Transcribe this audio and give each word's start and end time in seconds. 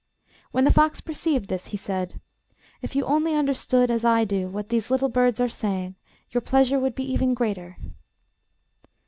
When 0.49 0.63
the 0.63 0.73
fox 0.73 0.99
perceived 0.99 1.47
this, 1.47 1.67
he 1.67 1.77
said: 1.77 2.19
'If 2.81 2.95
you 2.95 3.05
only 3.05 3.35
understood, 3.35 3.91
as 3.91 4.03
I 4.03 4.25
do, 4.25 4.47
what 4.47 4.69
these 4.69 4.89
little 4.89 5.09
birds 5.09 5.39
are 5.39 5.47
saying, 5.47 5.93
your 6.31 6.41
pleasure 6.41 6.79
would 6.79 6.95
be 6.95 7.03
even 7.13 7.35
greater. 7.35 7.77